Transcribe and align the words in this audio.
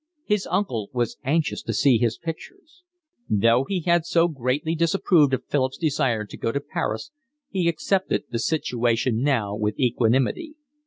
His 0.25 0.47
uncle 0.49 0.89
was 0.93 1.17
anxious 1.23 1.61
to 1.61 1.73
see 1.75 1.99
his 1.99 2.17
pictures. 2.17 2.81
Though 3.29 3.65
he 3.65 3.81
had 3.81 4.03
so 4.03 4.27
greatly 4.27 4.73
disapproved 4.73 5.31
of 5.31 5.45
Philip's 5.45 5.77
desire 5.77 6.25
to 6.25 6.37
go 6.37 6.51
to 6.51 6.59
Paris, 6.59 7.11
he 7.51 7.69
accepted 7.69 8.23
the 8.31 8.39
situation 8.39 9.21
now 9.21 9.53
with 9.55 9.79
equanimity. 9.79 10.55